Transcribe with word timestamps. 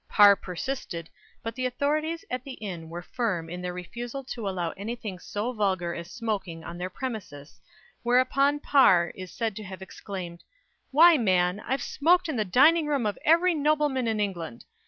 Parr 0.09 0.35
persisted, 0.35 1.11
but 1.43 1.53
the 1.53 1.67
authorities 1.67 2.25
at 2.31 2.43
the 2.43 2.53
inn 2.53 2.89
were 2.89 3.03
firm 3.03 3.51
in 3.51 3.61
their 3.61 3.71
refusal 3.71 4.23
to 4.23 4.49
allow 4.49 4.71
anything 4.71 5.19
so 5.19 5.53
vulgar 5.53 5.93
as 5.93 6.09
smoking 6.09 6.63
on 6.63 6.79
their 6.79 6.89
premises, 6.89 7.61
whereupon 8.01 8.59
Parr 8.59 9.11
is 9.13 9.31
said 9.31 9.55
to 9.57 9.63
have 9.63 9.79
exclaimed: 9.83 10.43
"Why, 10.89 11.17
man, 11.19 11.59
I've 11.59 11.83
smoked 11.83 12.27
in 12.27 12.35
the 12.35 12.43
dining 12.43 12.87
room 12.87 13.05
of 13.05 13.19
every 13.23 13.53
nobleman 13.53 14.07
in 14.07 14.19
England. 14.19 14.65